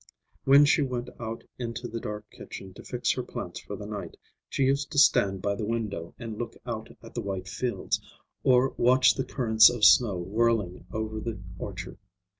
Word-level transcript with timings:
When 0.45 0.65
she 0.65 0.81
went 0.81 1.11
out 1.19 1.43
into 1.59 1.87
the 1.87 1.99
dark 1.99 2.27
kitchen 2.31 2.73
to 2.73 2.83
fix 2.83 3.11
her 3.11 3.21
plants 3.21 3.59
for 3.59 3.75
the 3.75 3.85
night, 3.85 4.17
she 4.49 4.63
used 4.65 4.91
to 4.93 4.97
stand 4.97 5.43
by 5.43 5.53
the 5.53 5.63
window 5.63 6.15
and 6.17 6.39
look 6.39 6.57
out 6.65 6.89
at 7.03 7.13
the 7.13 7.21
white 7.21 7.47
fields, 7.47 8.01
or 8.43 8.69
watch 8.77 9.13
the 9.13 9.23
currents 9.23 9.69
of 9.69 9.85
snow 9.85 10.17
whirling 10.17 10.87
over 10.91 11.19
the 11.19 11.39
orchard. 11.59 11.99